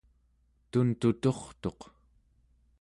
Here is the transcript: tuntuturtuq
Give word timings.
tuntuturtuq 0.71 1.79